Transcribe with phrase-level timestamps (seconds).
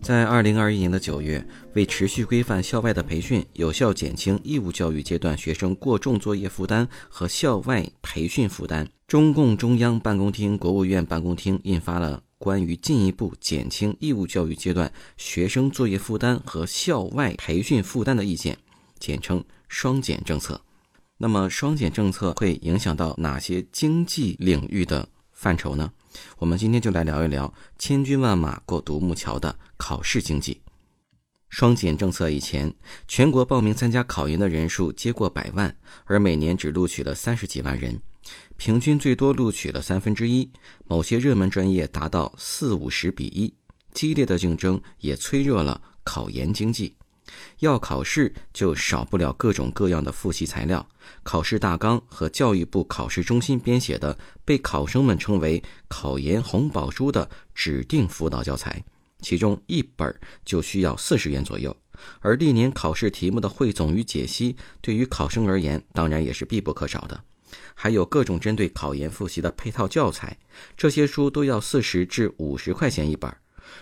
[0.00, 18.56] 在二零二一年的九月，为持续规范校外的培训，有效减轻义务教育阶段学生过重作业负担和校外培训负担，中共中央办公厅、国务院办公厅印发了关于进一步减轻义务教育阶段学生作业负担和校外培训负担的意见，
[18.98, 20.58] 简称“双减”政策。
[21.18, 25.92] 那么，“双减”政策会影响到哪些经济领域的范畴呢？
[26.38, 30.60] 我们今天就来聊一聊千军万马过独木桥的考试经济。
[31.48, 32.74] 双减政策以前，
[33.06, 37.98] 全国报名参加考研的人数接过百万，而每年只录取了三十几万人，
[38.58, 40.50] 平均最多录取了三分之一。
[40.86, 43.54] 某些热门专业达到四五十比一，
[43.94, 46.94] 激烈的竞争也催热了考研经济。
[47.60, 50.86] 要考试，就少不了各种各样的复习材料。
[51.22, 58.84] 考试大纲和教育部考试中心编写的，被考生们称为“考研红宝书”的指定辅导教材，
[59.20, 61.76] 其中一本就需要四十元左右。
[62.20, 67.20] 而历年考试题目的汇总与解析，对于考生而言，当然也是必不可少的。
[67.74, 70.36] 还有各种针对考研复习的配套教材，
[70.76, 73.34] 这些书都要四十至五十块钱一本。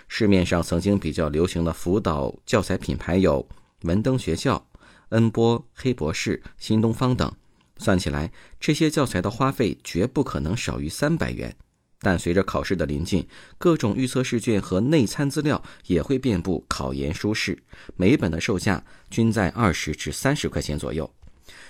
[0.09, 3.47] 市面上曾经比较流行的辅导教材品牌有
[3.83, 4.67] 文登学校、
[5.11, 7.33] 恩波、黑博士、新东方等，
[7.79, 11.55] 算起来这些教材的花费绝不可能少于三百元。
[12.01, 17.59] 但随着考试的临近，各种预测试卷和内参资料也会遍布考研书市，
[17.97, 21.11] 每本的售价均在二十至三十块钱左右。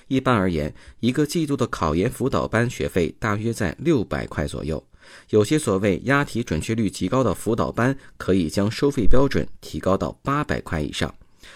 [0.09, 4.85] 一般而言，一个季度的考研辅导班学费大约在六百块左右。
[5.31, 11.15] 有些所谓押题准确率极高的辅导班，可以将收费标准提高到八百块以上。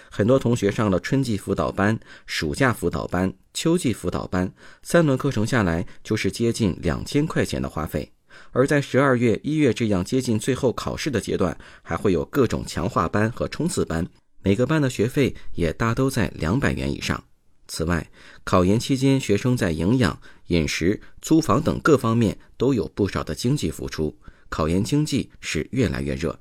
[0.09, 4.53] 很多同学上了春季辅导班、暑假辅导班、秋季辅导班，
[4.83, 8.13] 三轮课程下来就是接近两千块钱的花费。
[8.53, 14.07] 而在十二月、一月这样接近最后考试的阶段，还会有各种强化班和冲刺班，
[14.43, 17.23] 每个班的学费也大都在两百元以上。
[17.73, 18.11] 此外，
[18.43, 24.19] 考研期间，学生在营养、饮食、租房等各方面都有不少的经济付出。
[24.49, 26.37] 考研经济是越来越热。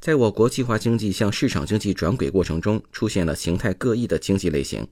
[0.00, 4.84] 在我国计划经济向市场经济转轨过程中，出现了形态各异的经济类型。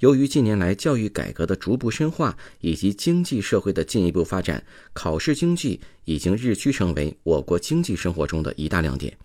[0.00, 9.16] 由于近年来教育改革的逐步深化以及经济社会的进一步发展，考试经济已经日趋成为我国经济生活中的一大亮点。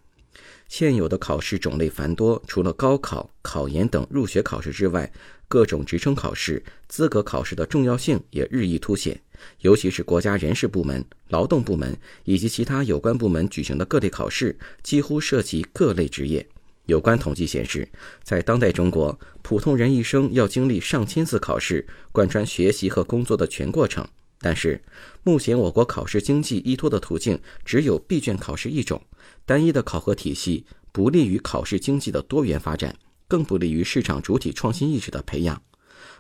[0.76, 5.14] 现有的考试种类繁多，除了高考、考研等入学考试之外，
[5.48, 9.22] 各种职称考试、资格考试的重要性也日益凸显。
[9.60, 16.44] 尤其是国家人事部门、劳动部门以及其他有关部门举行的各类考试，几乎涉及各类职业。
[16.88, 17.88] 有关统计显示，
[18.24, 24.08] 在当代中国，普通人一生要经历上千次考试，贯穿学习和工作的全过程。
[24.44, 24.84] 但是，
[25.24, 29.02] 目前我国考试经济依托的途径只有闭卷考试一种。
[29.46, 32.94] 单一的考核体系不利于考试经济的多元发展，
[33.26, 35.62] 更不利于市场主体创新意识的培养。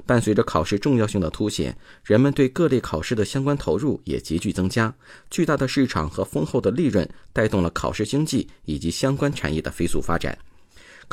[0.06, 4.96] 伴随着考试重要性的凸显，人们对各类考试的相关投入也急剧增加。
[5.30, 10.38] 巨大的市场和丰厚的利润带动了考试经济以及相关产业的飞速发展。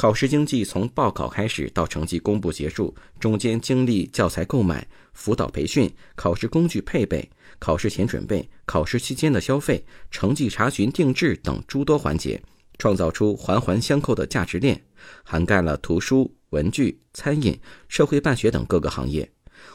[0.01, 7.29] 考试经济从报考开始到成绩公布结束，中间经历教材购买、辅导培训、考试工具配备。
[7.59, 12.43] 考试前准备、考试期间的消费、成绩查询、定制等诸多环节，
[12.79, 14.83] 创造出环环相扣的价值链，
[15.23, 19.31] 涵盖了图书、文具、餐饮、社会办学等各个行业。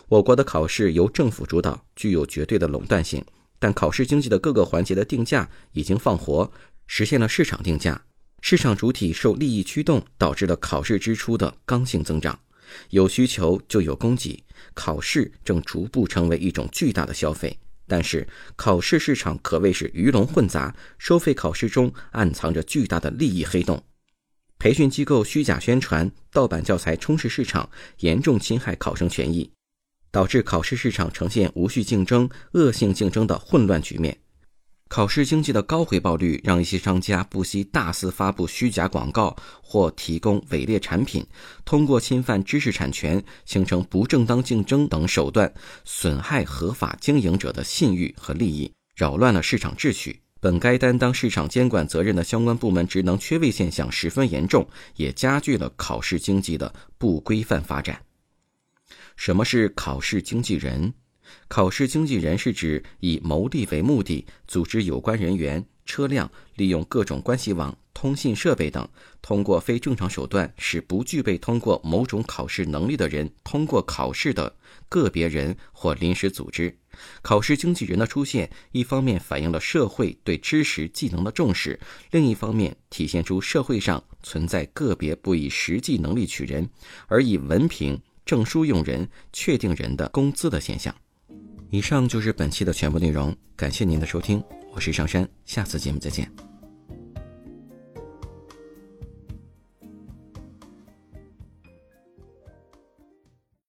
[0.10, 3.24] 我国的考试由政府主导，具有绝对的垄断性，
[3.60, 6.52] 但考试经济的各个环节的定价已经放活，
[6.88, 8.02] 实现了市场定价。
[8.48, 12.40] 市场主体受利益驱动，导致了考试支出的刚性增长。
[12.92, 14.44] 有需求就有供给，
[14.76, 17.58] 考试正逐步成为一种巨大的消费。
[17.88, 23.84] 但是，考试市场可谓是鱼龙混杂，收费考试中暗藏着巨大的利益黑洞，
[24.60, 27.68] 培训机构虚假宣传、盗版教材充斥市场，
[28.02, 29.50] 严重侵害考生权益，
[30.12, 34.16] 导致考试市场呈现无序竞争、恶性竞争的混乱局面。
[34.88, 41.26] 考试经济的高回报率，让一些商家不惜大肆发布虚假广告或提供伪劣产品，
[41.66, 45.52] 通过侵犯知识产权、形成不正当竞争等手段，
[45.84, 50.22] 损害合法经营者的信誉和利益，扰乱了市场秩序。
[50.40, 58.00] 本该担当市场监管责任的相关部门职能缺位现象十分严重，也加剧了考试经济的不规范发展。
[59.16, 60.94] 什么是考试经纪人？
[61.48, 68.88] 考试经纪人是指以牟利为目的，组织有关人员、车辆利用各种关系网、通信设备等，
[69.22, 74.56] 通过非正常手段使不具备通过某种考试能力的人通过考试的
[74.90, 76.78] 个别人或临时组织。
[77.22, 81.80] 考试经纪人的出现，一方面反映了社会对知识技能的重视，
[82.12, 86.70] 另一方面体现出社会上存在个别不以实际能力取人，
[87.08, 90.96] 而以文凭、证书用人、确定人的工资的现象。
[91.72, 94.42] 以上就是本期的全部内容，感谢您的收听，
[94.74, 96.55] 我是上山，下次节目再见。